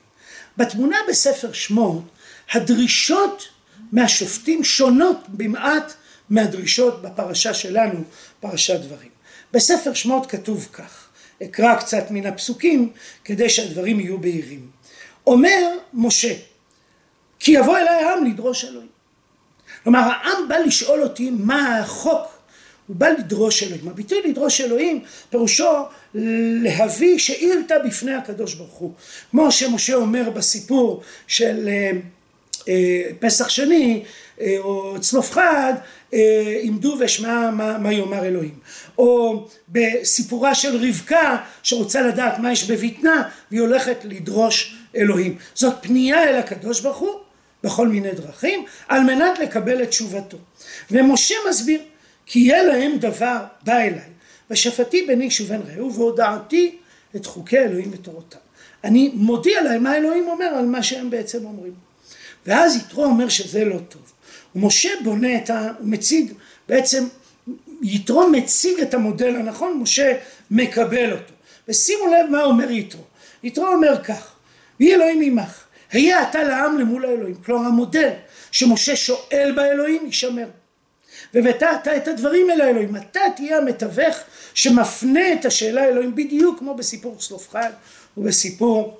בתמונה 0.58 0.98
בספר 1.10 1.54
שמות 1.54 2.04
הדרישות 2.52 3.48
מהשופטים 3.92 4.64
שונות 4.64 5.18
במעט 5.28 5.94
מהדרישות 6.30 7.02
בפרשה 7.02 7.54
שלנו, 7.54 8.04
פרשת 8.40 8.80
דברים. 8.80 9.10
בספר 9.54 9.94
שמות 9.94 10.26
כתוב 10.26 10.68
כך, 10.74 11.08
אקרא 11.44 11.76
קצת 11.76 12.12
מן 12.12 12.26
הפסוקים 12.26 12.92
כדי 13.24 13.50
שהדברים 13.50 14.00
יהיו 14.00 14.18
בהירים. 14.18 14.70
אומר 15.28 15.78
משה, 15.94 16.34
כי 17.40 17.52
יבוא 17.52 17.78
אליי 17.78 18.04
העם 18.04 18.26
לדרוש 18.26 18.66
אלוהים. 18.66 18.90
כלומר 19.84 20.00
העם 20.00 20.48
בא 20.48 20.58
לשאול 20.58 21.04
אותי 21.04 21.30
מה 21.30 21.78
החוק 21.78 22.35
הוא 22.88 22.96
בא 22.96 23.10
לדרוש 23.10 23.64
אלוהים. 23.64 23.88
הביטוי 23.88 24.22
לדרוש 24.26 24.62
אלוהים 24.62 25.04
פירושו 25.30 25.84
להביא 26.14 27.18
שאילתה 27.18 27.76
בפני 27.86 28.14
הקדוש 28.14 28.54
ברוך 28.54 28.74
הוא. 28.74 28.92
כמו 29.32 29.52
שמשה 29.52 29.96
אומר 29.96 30.30
בסיפור 30.30 31.02
של 31.28 31.68
אה, 31.68 31.92
אה, 32.68 33.02
פסח 33.20 33.50
שני 33.50 34.04
אה, 34.42 34.56
או 34.60 34.96
צלוף 35.02 35.32
חד 35.32 35.74
עמדו 36.62 36.98
ואשמע 37.00 37.52
מה, 37.52 37.78
מה 37.78 37.94
יאמר 37.94 38.26
אלוהים. 38.26 38.60
או 38.98 39.44
בסיפורה 39.70 40.56
של 40.56 40.88
רבקה 40.88 41.38
שרוצה 41.64 42.02
לדעת 42.02 42.40
מה 42.40 42.52
יש 42.52 42.72
בבטנה 42.72 43.30
והיא 43.52 43.62
הולכת 43.62 43.98
לדרוש 44.04 44.76
אלוהים. 44.96 45.38
זאת 45.56 45.74
פנייה 45.82 46.24
אל 46.24 46.36
הקדוש 46.36 46.82
ברוך 46.82 46.98
הוא 46.98 47.20
בכל 47.64 47.88
מיני 47.88 48.12
דרכים 48.12 48.66
על 48.88 49.04
מנת 49.04 49.40
לקבל 49.40 49.84
את 49.84 49.90
תשובתו. 49.90 50.38
ומשה 50.92 51.36
מסביר 51.50 51.80
כי 52.26 52.40
יהיה 52.40 52.64
להם 52.64 52.98
דבר 52.98 53.38
בא 53.64 53.78
אליי 53.78 54.10
ושפטי 54.50 55.06
ביני 55.08 55.30
ובין 55.42 55.62
רעהו 55.62 55.94
והודעתי 55.94 56.78
את 57.16 57.26
חוקי 57.26 57.58
אלוהים 57.58 57.92
ותורותיו. 57.94 58.40
אני 58.84 59.12
מודיע 59.14 59.62
להם 59.62 59.84
מה 59.84 59.98
אלוהים 59.98 60.28
אומר 60.28 60.46
על 60.46 60.66
מה 60.66 60.84
שהם 60.84 61.10
בעצם 61.10 61.46
אומרים. 61.46 61.74
ואז 62.46 62.76
יתרו 62.76 63.06
אומר 63.06 63.30
שזה 63.30 63.66
לא 63.66 63.78
טוב. 63.90 64.14
ומשה 64.56 64.90
בונה 65.04 65.38
את 65.38 65.50
ה... 65.50 65.72
הוא 65.80 65.88
מציג 65.88 66.34
בעצם 66.70 67.08
יתרו 67.82 68.30
מציג 68.30 68.80
את 68.80 68.94
המודל 68.94 69.36
הנכון, 69.36 69.78
משה 69.82 70.18
מקבל 70.52 71.12
אותו. 71.12 71.34
ושימו 71.68 72.08
לב 72.08 72.30
מה 72.30 72.44
אומר 72.44 72.72
יתרו. 72.72 73.04
יתרו 73.44 73.68
אומר 73.68 74.04
כך, 74.04 74.36
ויהי 74.80 74.96
אלוהים 74.96 75.22
עמך, 75.22 75.64
היה 75.92 76.30
אתה 76.30 76.44
לעם 76.44 76.78
למול 76.78 77.06
האלוהים. 77.06 77.36
כלומר 77.36 77.68
המודל 77.68 78.10
שמשה 78.52 78.96
שואל 78.96 79.54
באלוהים 79.56 80.06
יישמר. 80.06 80.48
ובטעת 81.34 81.88
את 81.88 82.08
הדברים 82.08 82.52
אל 82.52 82.62
האלוהים. 82.62 82.96
אתה 82.96 83.20
תהיה 83.36 83.58
המתווך 83.58 84.16
שמפנה 84.54 85.34
את 85.34 85.46
השאלה 85.46 85.84
האלוהים 85.84 86.16
בדיוק 86.16 86.60
כמו 86.60 86.76
בסיפור 86.76 87.18
צלופחד 87.20 87.72
ובסיפור 88.18 89.00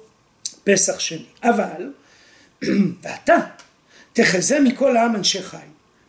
פסח 0.64 1.00
שני. 1.00 1.26
אבל, 1.44 1.92
ואתה 3.02 3.36
תחזה 4.14 4.60
מכל 4.60 4.98
העם 4.98 5.16
אנשי 5.16 5.44
חי. 5.44 5.58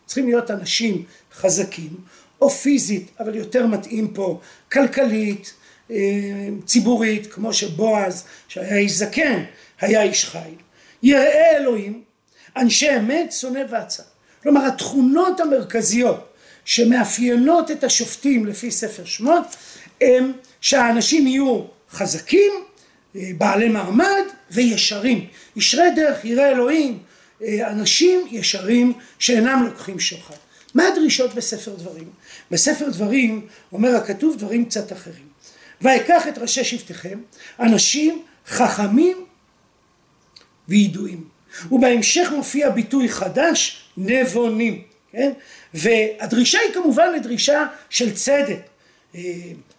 צריכים 0.05 0.25
להיות 0.27 0.51
אנשים 0.51 1.03
חזקים, 1.33 1.97
או 2.41 2.49
פיזית, 2.49 3.11
אבל 3.19 3.35
יותר 3.35 3.67
מתאים 3.67 4.13
פה, 4.13 4.39
כלכלית, 4.71 5.53
אה, 5.91 5.97
ציבורית, 6.65 7.33
כמו 7.33 7.53
שבועז, 7.53 8.23
שהיה 8.47 8.77
איש 8.77 8.91
זקן, 8.91 9.43
היה 9.81 10.03
איש 10.03 10.25
חיל. 10.25 10.55
יראה 11.03 11.57
אלוהים, 11.57 12.03
אנשי 12.57 12.97
אמת, 12.97 13.31
שונא 13.31 13.61
ועצה. 13.69 14.03
כלומר 14.47 14.65
התכונות 14.65 15.39
המרכזיות 15.39 16.33
שמאפיינות 16.65 17.71
את 17.71 17.83
השופטים 17.83 18.45
לפי 18.45 18.71
ספר 18.71 19.05
שמות 19.05 19.43
הם 20.01 20.31
שהאנשים 20.61 21.27
יהיו 21.27 21.61
חזקים, 21.91 22.51
בעלי 23.15 23.69
מעמד 23.69 24.23
וישרים. 24.51 25.27
ישרי 25.55 25.91
דרך, 25.95 26.25
יראה 26.25 26.51
אלוהים, 26.51 26.99
אנשים 27.43 28.27
ישרים 28.31 28.93
שאינם 29.19 29.63
לוקחים 29.65 29.99
שוחד. 29.99 30.35
מה 30.73 30.87
הדרישות 30.87 31.33
בספר 31.33 31.75
דברים? 31.75 32.09
בספר 32.51 32.89
דברים 32.89 33.47
אומר 33.71 33.95
הכתוב 33.95 34.37
דברים 34.37 34.65
קצת 34.65 34.91
אחרים. 34.91 35.27
ויקח 35.81 36.27
את 36.27 36.37
ראשי 36.37 36.63
שבטיכם 36.63 37.19
אנשים 37.59 38.21
חכמים 38.47 39.25
וידועים. 40.67 41.23
ובהמשך 41.71 42.29
מופיע 42.35 42.69
ביטוי 42.69 43.09
חדש 43.09 43.86
נבונים, 43.97 44.81
כן? 45.11 45.31
והדרישה 45.73 46.59
היא 46.59 46.73
כמובן 46.73 47.13
לדרישה 47.15 47.65
של 47.89 48.15
צדק. 48.15 48.59
אה, 49.15 49.21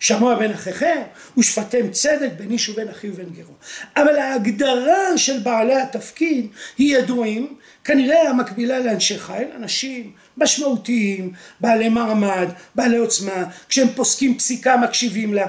שמוע 0.01 0.35
בין 0.35 0.53
אחיכם 0.53 1.03
ושפטם 1.39 1.91
צדק 1.91 2.31
בין 2.37 2.51
איש 2.51 2.69
ובין 2.69 2.89
אחי 2.89 3.11
ובין 3.11 3.31
גרו. 3.31 3.55
אבל 3.97 4.17
ההגדרה 4.17 5.19
של 5.19 5.39
בעלי 5.39 5.81
התפקיד 5.81 6.47
היא 6.79 6.97
ידועים, 6.97 7.57
כנראה 7.85 8.31
המקבילה 8.31 8.79
לאנשי 8.79 9.19
חיל, 9.19 9.49
אנשים 9.57 10.13
משמעותיים, 10.37 11.33
בעלי 11.61 11.89
מעמד, 11.89 12.49
בעלי 12.75 12.97
עוצמה, 12.97 13.45
כשהם 13.69 13.89
פוסקים 13.95 14.39
פסיקה 14.39 14.77
מקשיבים 14.77 15.35
לה. 15.35 15.47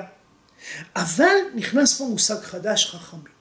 אבל 0.95 1.35
נכנס 1.55 1.97
פה 1.97 2.03
מושג 2.03 2.41
חדש 2.41 2.85
חכמים. 2.85 3.39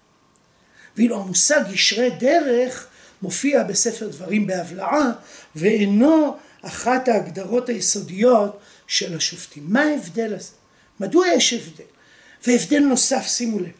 ואילו 0.97 1.21
המושג 1.21 1.61
ישרי 1.71 2.11
דרך 2.11 2.87
מופיע 3.23 3.63
בספר 3.63 4.09
דברים 4.09 4.47
בהבלעה 4.47 5.13
ואינו 5.57 6.37
אחת 6.63 7.09
ההגדרות 7.09 7.69
היסודיות 7.69 8.61
של 8.87 9.17
השופטים. 9.17 9.65
מה 9.67 9.83
ההבדל 9.83 10.35
הזה? 10.35 10.53
מדוע 11.01 11.27
יש 11.27 11.53
הבדל? 11.53 11.85
והבדל 12.47 12.79
נוסף, 12.79 13.27
שימו 13.27 13.59
לב, 13.59 13.71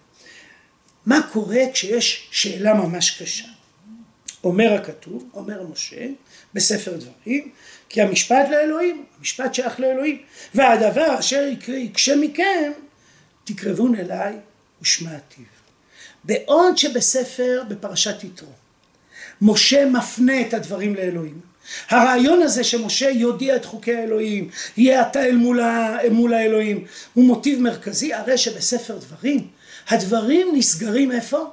מה 1.07 1.29
קורה 1.33 1.63
כשיש 1.73 2.29
שאלה 2.31 2.75
ממש 2.75 3.23
קשה? 3.23 3.45
אומר 4.45 4.73
הכתוב, 4.73 5.29
אומר 5.35 5.67
משה, 5.73 6.07
בספר 6.55 6.97
דברים, 6.97 7.51
כי 7.89 8.03
המשפט 8.03 8.49
לאלוהים, 8.51 9.05
המשפט 9.19 9.55
שייך 9.55 9.81
לאלוהים, 9.81 10.23
והדבר 10.55 11.19
אשר 11.19 11.49
יקשה 11.69 12.17
מכם, 12.17 12.73
תקרבון 13.45 13.95
אליי 13.95 14.37
ושמעתיו. 14.83 15.45
בעוד 16.25 16.79
שבספר, 16.79 17.63
בפרשת 17.69 18.25
יתרו, 18.25 18.53
משה 19.43 19.87
מפנה 19.87 20.41
את 20.41 20.55
הדברים 20.55 20.95
לאלוהים. 20.95 21.41
הרעיון 21.89 22.43
הזה 22.43 22.65
שמשה 22.65 23.11
יודיע 23.11 23.57
את 23.57 23.65
חוקי 23.65 23.95
האלוהים, 23.95 24.51
יהיה 24.77 25.03
אתה 25.03 25.25
אל 25.25 25.37
מול, 25.37 25.61
אל 25.61 26.11
מול 26.11 26.35
האלוהים, 26.35 26.85
הוא 27.15 27.25
מוטיב 27.25 27.61
מרכזי, 27.61 28.15
הרי 28.15 28.39
שבספר 28.39 28.99
דברים, 28.99 29.47
הדברים 29.89 30.49
נסגרים 30.55 31.13
איפה? 31.13 31.51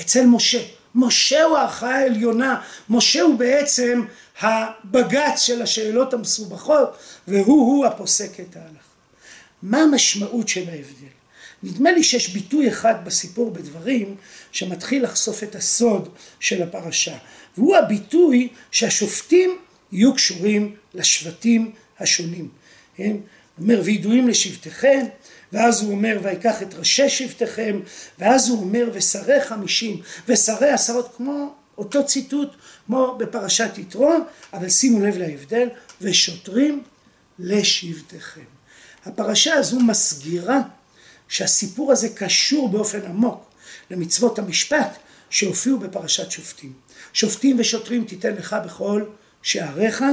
אצל 0.00 0.26
משה. 0.26 0.62
משה 0.94 1.44
הוא 1.44 1.56
הערכאה 1.56 1.96
העליונה, 1.96 2.60
משה 2.88 3.22
הוא 3.22 3.38
בעצם 3.38 4.04
הבג"ץ 4.40 5.40
של 5.40 5.62
השאלות 5.62 6.14
המסובכות, 6.14 6.96
והוא-הוא 7.28 7.86
הפוסק 7.86 8.40
את 8.40 8.56
ההלכה. 8.56 8.78
מה 9.62 9.78
המשמעות 9.78 10.48
של 10.48 10.70
ההבדל? 10.70 11.14
נדמה 11.64 11.92
לי 11.92 12.02
שיש 12.02 12.28
ביטוי 12.28 12.68
אחד 12.68 12.94
בסיפור 13.04 13.50
בדברים 13.50 14.16
שמתחיל 14.52 15.04
לחשוף 15.04 15.42
את 15.42 15.54
הסוד 15.54 16.08
של 16.40 16.62
הפרשה 16.62 17.16
והוא 17.56 17.76
הביטוי 17.76 18.48
שהשופטים 18.70 19.58
יהיו 19.92 20.14
קשורים 20.14 20.74
לשבטים 20.94 21.72
השונים. 21.98 22.48
כן? 22.96 23.16
אומר 23.58 23.80
וידועים 23.84 24.28
לשבטיכם 24.28 25.06
ואז 25.52 25.82
הוא 25.82 25.90
אומר 25.90 26.18
ויקח 26.22 26.62
את 26.62 26.74
ראשי 26.74 27.08
שבטיכם 27.08 27.80
ואז 28.18 28.48
הוא 28.48 28.60
אומר 28.60 28.90
ושרי 28.92 29.40
חמישים 29.40 30.00
ושרי 30.28 30.70
עשרות 30.70 31.14
כמו 31.16 31.54
אותו 31.78 32.06
ציטוט 32.06 32.48
כמו 32.86 33.16
בפרשת 33.18 33.78
יתרו 33.78 34.14
אבל 34.52 34.68
שימו 34.68 35.00
לב 35.00 35.16
להבדל 35.16 35.68
ושוטרים 36.00 36.82
לשבטיכם. 37.38 38.44
הפרשה 39.04 39.54
הזו 39.54 39.80
מסגירה 39.80 40.60
שהסיפור 41.34 41.92
הזה 41.92 42.08
קשור 42.08 42.68
באופן 42.68 43.02
עמוק 43.02 43.50
למצוות 43.90 44.38
המשפט 44.38 44.96
שהופיעו 45.30 45.78
בפרשת 45.78 46.30
שופטים. 46.30 46.72
שופטים 47.12 47.56
ושוטרים 47.60 48.04
תיתן 48.04 48.34
לך 48.34 48.56
בכל 48.64 49.04
שעריך, 49.42 50.04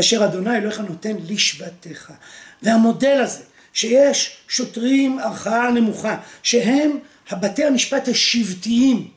אשר 0.00 0.24
אדוני 0.24 0.56
אלוהיך 0.56 0.80
נותן 0.80 1.16
לשבטיך. 1.26 2.12
והמודל 2.62 3.20
הזה, 3.20 3.42
שיש 3.72 4.36
שוטרים 4.48 5.18
ערכאה 5.18 5.70
נמוכה, 5.70 6.20
שהם 6.42 6.98
הבתי 7.30 7.64
המשפט 7.64 8.08
השבטיים, 8.08 9.08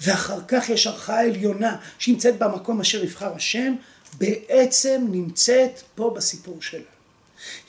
ואחר 0.00 0.40
כך 0.48 0.68
יש 0.68 0.86
ערכאה 0.86 1.20
עליונה 1.20 1.76
שנמצאת 1.98 2.38
במקום 2.38 2.80
אשר 2.80 3.04
יבחר 3.04 3.34
השם, 3.34 3.74
בעצם 4.18 5.06
נמצאת 5.10 5.80
פה 5.94 6.12
בסיפור 6.16 6.62
שלנו. 6.62 6.99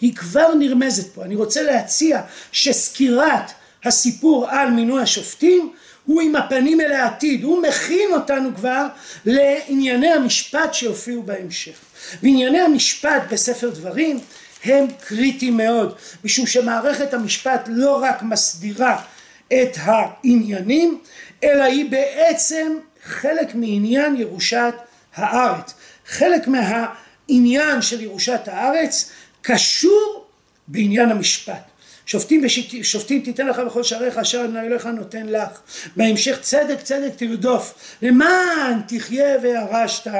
היא 0.02 0.16
כבר 0.16 0.54
נרמזת 0.54 1.14
פה. 1.14 1.24
אני 1.24 1.36
רוצה 1.36 1.64
להציע 1.64 2.22
שסקירת 2.52 3.52
הסיפור 3.84 4.50
על 4.50 4.70
מינוי 4.70 5.02
השופטים 5.02 5.72
הוא 6.06 6.22
עם 6.22 6.36
הפנים 6.36 6.82
אל 6.82 6.92
העתיד, 6.92 7.44
הוא 7.44 7.62
מכין 7.62 8.10
אותנו 8.14 8.56
כבר 8.56 8.88
לענייני 9.26 10.10
המשפט 10.10 10.74
שיופיעו 10.74 11.24
בהמשך. 11.24 11.76
וענייני 12.24 12.60
המשפט 12.60 13.22
בספר 13.30 13.70
דברים 13.70 14.20
הם 14.64 14.86
קריטיים 15.08 15.58
מאוד, 15.58 15.96
משום 16.24 16.48
שמערכת 16.48 17.14
המשפט 17.14 17.62
לא 17.68 18.04
רק 18.04 18.24
מסדירה 18.24 19.02
את 19.48 19.78
העניינים, 19.78 21.00
אלא 21.44 21.64
היא 21.64 21.92
בעצם 21.92 22.78
חלק 23.04 23.56
מעניין 23.56 24.16
ירושת 24.16 24.74
הארץ. 25.16 25.74
חלק 26.08 26.48
מהעניין 26.48 27.82
של 27.82 28.02
ירושת 28.02 28.42
הארץ 28.46 29.12
קשור 29.42 30.26
בעניין 30.68 31.12
המשפט. 31.12 31.72
שופטים 32.06 32.46
ושופטים 32.80 33.22
תיתן 33.22 33.48
לך 33.48 33.60
בכל 33.60 33.84
שעריך 33.84 34.18
אשר 34.18 34.44
אדוני 34.44 34.62
אלוהיך 34.62 34.86
נותן 34.86 35.28
לך. 35.28 35.62
בהמשך 35.96 36.38
צדק 36.42 36.82
צדק 36.84 37.12
תרדוף. 37.16 37.74
למען 38.02 38.80
תחיה 38.88 39.38
וירשת 39.42 40.12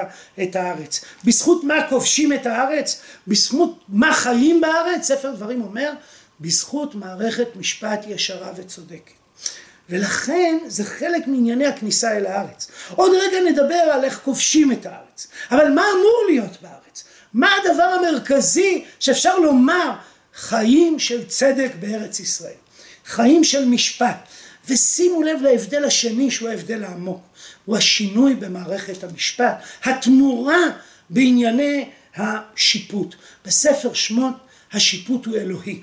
את 0.44 0.56
הארץ. 0.56 1.06
בזכות 1.24 1.64
מה 1.64 1.90
כובשים 1.90 2.34
את 2.34 2.46
הארץ? 2.46 3.02
בזכות 3.28 3.80
מה 3.90 4.14
חיים 4.14 4.62
בארץ? 4.62 5.08
ספר 5.08 5.32
דברים 5.32 5.62
אומר 5.62 5.92
בזכות 6.40 6.96
מערכת 6.96 7.56
משפט 7.56 8.06
ישרה 8.08 8.52
וצודקת. 8.56 9.12
ולכן 9.90 10.58
זה 10.68 10.86
חלק 10.86 11.28
מענייני 11.28 11.68
הכניסה 11.68 12.18
אל 12.18 12.26
הארץ. 12.26 12.72
עוד 12.96 13.12
רגע 13.22 13.38
נדבר 13.52 13.76
על 13.76 14.04
איך 14.04 14.22
כובשים 14.24 14.72
את 14.72 14.86
הארץ. 14.86 15.28
אבל 15.52 15.70
מה 15.70 15.84
אמור 15.94 16.24
להיות 16.30 16.62
בארץ? 16.62 17.04
מה 17.34 17.50
הדבר 17.64 17.84
המרכזי 17.84 18.84
שאפשר 19.00 19.40
לומר 19.40 19.92
חיים 20.36 21.00
של 21.00 21.28
צדק 21.28 21.72
בארץ 21.80 22.20
ישראל, 22.20 22.54
חיים 23.06 23.44
של 23.44 23.66
משפט. 23.66 24.28
ושימו 24.70 25.24
לב 25.24 25.42
להבדל 25.42 25.86
השני 25.86 26.32
שהוא 26.32 26.50
ההבדל 26.50 26.84
העמוק, 26.84 27.22
הוא 27.66 27.78
השינוי 27.78 28.36
במערכת 28.36 29.04
המשפט, 29.04 29.64
התמורה 29.84 30.60
בענייני 31.10 31.90
השיפוט. 32.16 33.16
בספר 33.46 33.94
שמות 33.94 34.34
השיפוט 34.72 35.26
הוא 35.26 35.36
אלוהי. 35.36 35.82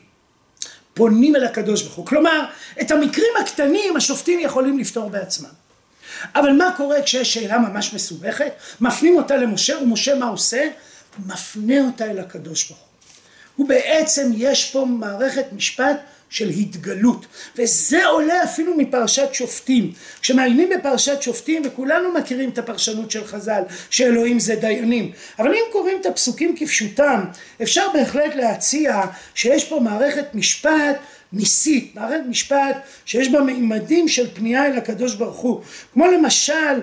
פונים 0.95 1.37
אל 1.37 1.45
הקדוש 1.45 1.83
ברוך 1.83 1.95
הוא. 1.95 2.07
כלומר, 2.07 2.45
את 2.81 2.91
המקרים 2.91 3.33
הקטנים 3.41 3.97
השופטים 3.97 4.41
יכולים 4.41 4.79
לפתור 4.79 5.09
בעצמם. 5.09 5.49
אבל 6.35 6.53
מה 6.53 6.73
קורה 6.77 7.03
כשיש 7.03 7.35
שאלה 7.35 7.59
ממש 7.59 7.95
מסובכת? 7.95 8.53
מפנים 8.81 9.17
אותה 9.17 9.37
למשה, 9.37 9.79
ומשה 9.79 10.15
מה 10.15 10.27
עושה? 10.27 10.69
מפנה 11.27 11.87
אותה 11.87 12.11
אל 12.11 12.19
הקדוש 12.19 12.69
ברוך 12.69 12.81
הוא. 12.81 13.65
ובעצם 13.65 14.31
יש 14.37 14.71
פה 14.71 14.85
מערכת 14.85 15.53
משפט 15.53 16.01
של 16.31 16.49
התגלות, 16.49 17.27
וזה 17.57 18.07
עולה 18.07 18.45
אפילו 18.45 18.77
מפרשת 18.77 19.29
שופטים. 19.33 19.93
כשמעיינים 20.21 20.69
בפרשת 20.79 21.23
שופטים, 21.23 21.63
וכולנו 21.65 22.13
מכירים 22.13 22.51
את 22.51 22.59
הפרשנות 22.59 23.11
של 23.11 23.25
חז"ל, 23.25 23.63
שאלוהים 23.91 24.41
זה 24.41 24.55
דיינים, 24.55 25.13
אבל 25.39 25.53
אם 25.53 25.63
קוראים 25.73 26.01
את 26.01 26.07
הפסוקים 26.07 26.57
כפשוטם, 26.59 27.25
אפשר 27.63 27.87
בהחלט 27.95 28.35
להציע 28.35 29.01
שיש 29.35 29.65
פה 29.65 29.81
מערכת 29.81 30.35
משפט 30.35 30.97
ניסית, 31.33 31.93
מערכת 31.95 32.23
משפט 32.29 32.77
שיש 33.05 33.29
בה 33.29 33.41
מימדים 33.41 34.09
של 34.09 34.35
פנייה 34.35 34.67
אל 34.67 34.79
הקדוש 34.79 35.15
ברוך 35.15 35.37
הוא, 35.37 35.61
כמו 35.93 36.07
למשל 36.07 36.83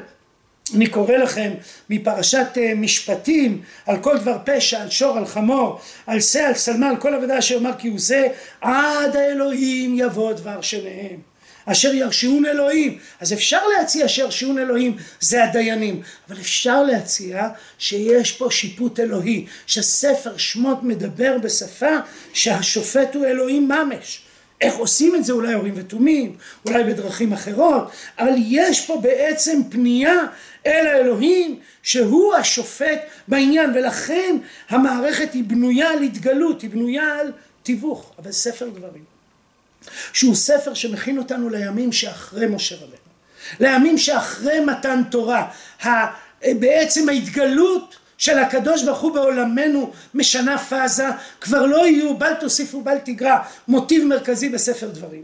אני 0.74 0.88
קורא 0.88 1.14
לכם 1.18 1.52
מפרשת 1.90 2.48
אה, 2.58 2.74
משפטים 2.76 3.62
על 3.86 3.98
כל 3.98 4.18
דבר 4.18 4.38
פשע, 4.46 4.82
על 4.82 4.90
שור, 4.90 5.18
על 5.18 5.26
חמור, 5.26 5.80
על 6.08 6.22
שא, 6.22 6.40
על 6.40 6.54
שלמה, 6.54 6.90
על 6.90 6.98
כל 6.98 7.14
עבודה 7.14 7.40
אשר 7.40 7.58
אמר 7.58 7.72
כי 7.78 7.88
הוא 7.88 8.00
זה 8.00 8.28
עד 8.62 9.16
האלוהים 9.16 10.00
יבוא 10.00 10.34
דבר 10.34 10.62
שניהם 10.62 11.20
אשר 11.66 11.94
ירשיעון 11.94 12.46
אלוהים. 12.46 12.98
אז 13.20 13.34
אפשר 13.34 13.60
להציע 13.78 14.08
שירשיעון 14.08 14.58
אלוהים 14.58 14.98
זה 15.20 15.44
הדיינים. 15.44 16.02
אבל 16.30 16.38
אפשר 16.40 16.84
להציע 16.84 17.48
שיש 17.78 18.32
פה 18.32 18.48
שיפוט 18.52 19.00
אלוהי 19.00 19.46
שספר 19.68 20.38
שמות 20.38 20.84
מדבר 20.84 21.38
בשפה 21.38 21.96
שהשופט 22.34 23.16
הוא 23.16 23.26
אלוהים 23.26 23.68
ממש. 23.68 24.22
איך 24.62 24.76
עושים 24.76 25.16
את 25.16 25.26
זה? 25.26 25.34
אולי 25.34 25.54
הורים 25.54 25.74
ותומים 25.78 26.36
אולי 26.66 26.84
בדרכים 26.84 27.34
אחרות. 27.34 27.92
אבל 28.20 28.34
יש 28.38 28.86
פה 28.86 29.00
בעצם 29.02 29.62
פנייה 29.70 30.16
אל 30.66 30.88
האלוהים 30.88 31.60
שהוא 31.84 32.36
השופט 32.36 33.00
בעניין 33.28 33.72
ולכן 33.76 34.38
המערכת 34.70 35.34
היא 35.34 35.44
בנויה 35.44 35.92
על 35.92 36.02
התגלות, 36.02 36.62
היא 36.62 36.70
בנויה 36.70 37.20
על 37.20 37.32
תיווך, 37.64 38.12
אבל 38.20 38.32
ספר 38.32 38.70
דברים 38.70 39.04
שהוא 40.14 40.36
ספר 40.36 40.74
שמכין 40.74 41.18
אותנו 41.18 41.50
לימים 41.50 41.92
שאחרי 41.92 42.48
משה 42.48 42.76
רבנו, 42.76 42.96
לימים 43.60 43.98
שאחרי 43.98 44.60
מתן 44.60 45.02
תורה, 45.12 45.52
בעצם 46.44 47.10
ההתגלות 47.10 47.96
של 48.18 48.40
הקדוש 48.40 48.84
ברוך 48.84 49.00
הוא 49.00 49.14
בעולמנו 49.14 49.92
משנה 50.14 50.58
פאזה, 50.58 51.08
כבר 51.42 51.66
לא 51.66 51.88
יהיו 51.88 52.18
בל 52.18 52.34
תוסיפו 52.34 52.82
בל 52.82 52.98
תגרע, 53.06 53.40
מוטיב 53.68 54.04
מרכזי 54.04 54.50
בספר 54.50 54.90
דברים. 54.90 55.24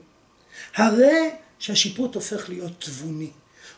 הרי 0.76 1.30
שהשיפוט 1.60 2.16
הופך 2.16 2.50
להיות 2.50 2.72
תבוני. 2.80 3.30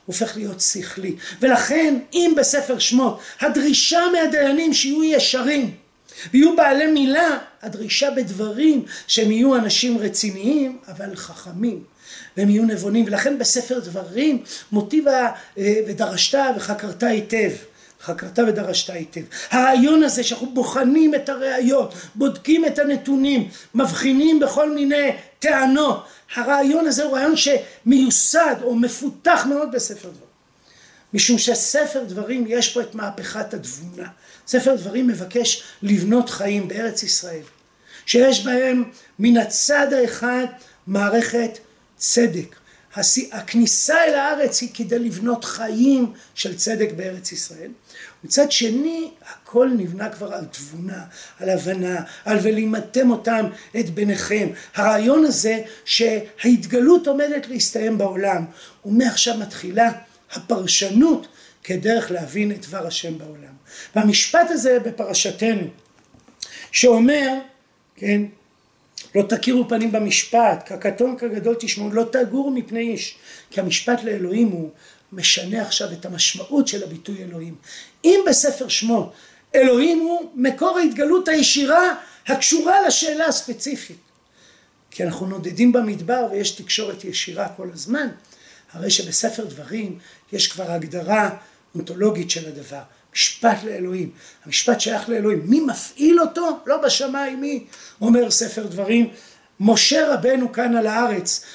הופך 0.05 0.37
להיות 0.37 0.61
שכלי. 0.61 1.15
ולכן 1.39 1.99
אם 2.13 2.33
בספר 2.37 2.79
שמות 2.79 3.19
הדרישה 3.41 4.01
מהדיינים 4.13 4.73
שיהיו 4.73 5.03
ישרים 5.03 5.75
ויהיו 6.33 6.55
בעלי 6.55 6.91
מילה, 6.91 7.37
הדרישה 7.61 8.11
בדברים 8.11 8.85
שהם 9.07 9.31
יהיו 9.31 9.55
אנשים 9.55 9.97
רציניים 9.97 10.77
אבל 10.87 11.15
חכמים 11.15 11.83
והם 12.37 12.49
יהיו 12.49 12.63
נבונים 12.63 13.05
ולכן 13.05 13.37
בספר 13.37 13.79
דברים 13.79 14.43
מוטיב 14.71 15.05
ודרשת 15.57 16.39
וחקרת 16.55 17.03
היטב 17.03 17.51
חקרת 18.03 18.39
ודרשת 18.39 18.89
היטב. 18.89 19.21
הרעיון 19.49 20.03
הזה 20.03 20.23
שאנחנו 20.23 20.53
בוחנים 20.53 21.15
את 21.15 21.29
הראיות, 21.29 21.93
בודקים 22.15 22.65
את 22.65 22.79
הנתונים, 22.79 23.49
מבחינים 23.75 24.39
בכל 24.39 24.71
מיני 24.71 25.11
טענות, 25.39 26.05
הרעיון 26.35 26.87
הזה 26.87 27.03
הוא 27.03 27.13
רעיון 27.13 27.33
שמיוסד 27.35 28.55
או 28.61 28.75
מפותח 28.75 29.45
מאוד 29.49 29.71
בספר 29.71 30.09
דברים. 30.09 30.33
משום 31.13 31.37
שספר 31.37 32.03
דברים 32.03 32.45
יש 32.47 32.73
פה 32.73 32.81
את 32.81 32.95
מהפכת 32.95 33.53
התבונה. 33.53 34.07
ספר 34.47 34.75
דברים 34.75 35.07
מבקש 35.07 35.63
לבנות 35.83 36.29
חיים 36.29 36.67
בארץ 36.67 37.03
ישראל, 37.03 37.43
שיש 38.05 38.45
בהם 38.45 38.83
מן 39.19 39.37
הצד 39.37 39.93
האחד 39.93 40.45
מערכת 40.87 41.57
צדק. 41.97 42.55
הכניסה 43.31 44.03
אל 44.03 44.13
הארץ 44.13 44.61
היא 44.61 44.69
כדי 44.73 44.99
לבנות 44.99 45.45
חיים 45.45 46.13
של 46.35 46.55
צדק 46.57 46.89
בארץ 46.95 47.31
ישראל. 47.31 47.71
מצד 48.23 48.51
שני 48.51 49.11
הכל 49.25 49.69
נבנה 49.77 50.09
כבר 50.09 50.33
על 50.33 50.45
תבונה, 50.45 51.03
על 51.39 51.49
הבנה, 51.49 52.01
על 52.25 52.37
ולימדתם 52.41 53.11
אותם 53.11 53.45
את 53.79 53.89
בניכם. 53.89 54.49
הרעיון 54.75 55.25
הזה 55.25 55.61
שההתגלות 55.85 57.07
עומדת 57.07 57.47
להסתיים 57.47 57.97
בעולם 57.97 58.45
ומעכשיו 58.85 59.37
מתחילה 59.37 59.91
הפרשנות 60.31 61.27
כדרך 61.63 62.11
להבין 62.11 62.51
את 62.51 62.65
דבר 62.65 62.87
השם 62.87 63.17
בעולם. 63.17 63.53
והמשפט 63.95 64.51
הזה 64.51 64.79
בפרשתנו 64.79 65.67
שאומר, 66.71 67.39
כן, 67.95 68.21
לא 69.15 69.21
תכירו 69.21 69.69
פנים 69.69 69.91
במשפט, 69.91 70.63
כקטון 70.65 71.17
כגדול 71.17 71.55
תשמעו, 71.59 71.91
לא 71.91 72.03
תגורו 72.11 72.51
מפני 72.51 72.79
איש, 72.79 73.17
כי 73.51 73.61
המשפט 73.61 74.03
לאלוהים 74.03 74.47
הוא 74.47 74.69
משנה 75.11 75.61
עכשיו 75.61 75.91
את 75.91 76.05
המשמעות 76.05 76.67
של 76.67 76.83
הביטוי 76.83 77.23
אלוהים. 77.23 77.55
אם 78.03 78.19
בספר 78.27 78.67
שמות 78.67 79.13
אלוהים 79.55 79.99
הוא 79.99 80.31
מקור 80.35 80.77
ההתגלות 80.79 81.27
הישירה 81.27 81.95
הקשורה 82.27 82.87
לשאלה 82.87 83.25
הספציפית, 83.25 83.97
כי 84.91 85.03
אנחנו 85.03 85.27
נודדים 85.27 85.71
במדבר 85.71 86.27
ויש 86.31 86.51
תקשורת 86.51 87.03
ישירה 87.03 87.49
כל 87.49 87.69
הזמן, 87.73 88.07
הרי 88.71 88.91
שבספר 88.91 89.45
דברים 89.45 89.99
יש 90.31 90.47
כבר 90.47 90.71
הגדרה 90.71 91.29
אונתולוגית 91.75 92.29
של 92.29 92.47
הדבר. 92.47 92.81
משפט 93.15 93.63
לאלוהים, 93.63 94.09
המשפט 94.45 94.79
שייך 94.79 95.09
לאלוהים, 95.09 95.41
מי 95.45 95.59
מפעיל 95.59 96.19
אותו? 96.19 96.59
לא 96.65 96.77
בשמיים, 96.77 97.41
מי? 97.41 97.63
אומר 98.01 98.31
ספר 98.31 98.65
דברים, 98.65 99.09
משה 99.59 100.13
רבנו 100.13 100.51
כאן 100.51 100.75
על 100.75 100.87
הארץ, 100.87 101.45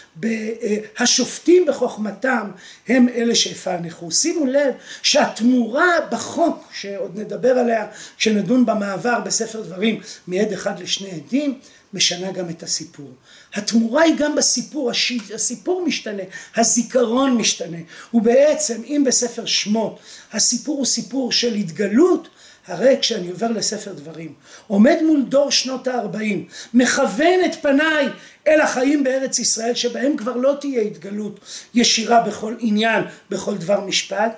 השופטים 0.99 1.67
בחוכמתם 1.67 2.51
הם 2.89 3.09
אלה 3.09 3.35
שיפענחו. 3.35 4.11
שימו 4.11 4.47
לב 4.47 4.75
שהתמורה 5.03 6.01
בחוק, 6.11 6.69
שעוד 6.73 7.19
נדבר 7.19 7.59
עליה 7.59 7.87
כשנדון 8.19 8.67
במעבר 8.67 9.21
בספר 9.21 9.61
דברים 9.61 10.01
מעד 10.27 10.53
אחד 10.53 10.81
לשני 10.81 11.11
עדים, 11.11 11.59
משנה 11.95 12.33
גם 12.33 12.51
את 12.51 12.63
הסיפור. 12.63 13.11
התמורה 13.55 14.03
היא 14.03 14.15
גם 14.19 14.35
בסיפור, 14.35 14.91
הסיפור 15.35 15.85
משתנה, 15.87 16.23
הזיכרון 16.57 17.37
משתנה. 17.37 17.79
ובעצם 18.15 18.83
אם 18.85 19.03
בספר 19.07 19.47
שמות 19.47 19.99
הסיפור 20.33 20.77
הוא 20.77 20.87
סיפור 20.87 21.33
של 21.33 21.55
התגלות, 21.55 22.29
הרי 22.67 22.97
כשאני 23.01 23.29
עובר 23.29 23.49
לספר 23.49 23.93
דברים, 23.93 24.35
עומד 24.67 24.97
מול 25.07 25.23
דור 25.23 25.51
שנות 25.51 25.89
הארבעים, 25.89 26.47
מכוון 26.75 27.45
את 27.47 27.63
פניי 27.63 28.09
אל 28.47 28.61
החיים 28.61 29.05
בארץ 29.05 29.39
ישראל 29.39 29.75
שבהם 29.75 30.17
כבר 30.17 30.37
לא 30.37 30.57
תהיה 30.61 30.83
התגלות 30.83 31.41
ישירה 31.75 32.21
בכל 32.21 32.55
עניין, 32.59 33.05
בכל 33.31 33.57
דבר 33.57 33.81
משפט, 33.81 34.33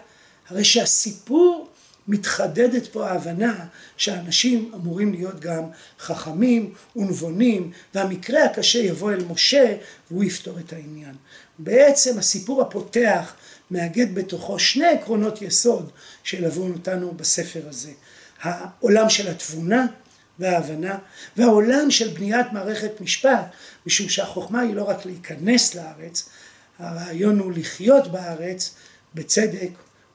הרי 0.48 0.64
שהסיפור 0.64 1.68
מתחדדת 2.08 2.86
פה 2.86 3.08
ההבנה 3.10 3.66
שאנשים 3.96 4.72
אמורים 4.74 5.12
להיות 5.12 5.40
גם 5.40 5.62
חכמים 5.98 6.74
ונבונים 6.96 7.70
והמקרה 7.94 8.44
הקשה 8.44 8.78
יבוא 8.78 9.12
אל 9.12 9.24
משה 9.24 9.76
והוא 10.10 10.24
יפתור 10.24 10.58
את 10.58 10.72
העניין. 10.72 11.14
בעצם 11.58 12.18
הסיפור 12.18 12.62
הפותח 12.62 13.34
מאגד 13.70 14.14
בתוכו 14.14 14.58
שני 14.58 14.86
עקרונות 14.86 15.42
יסוד 15.42 15.90
שילוו 16.24 16.68
אותנו 16.68 17.14
בספר 17.16 17.60
הזה. 17.68 17.90
העולם 18.42 19.08
של 19.08 19.28
התבונה 19.28 19.86
וההבנה 20.38 20.98
והעולם 21.36 21.90
של 21.90 22.08
בניית 22.08 22.46
מערכת 22.52 23.00
משפט 23.00 23.46
משום 23.86 24.08
שהחוכמה 24.08 24.60
היא 24.60 24.74
לא 24.74 24.82
רק 24.82 25.06
להיכנס 25.06 25.74
לארץ 25.74 26.28
הרעיון 26.78 27.38
הוא 27.38 27.52
לחיות 27.52 28.12
בארץ 28.12 28.74
בצדק 29.14 29.70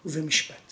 ובמשפט 0.05 0.64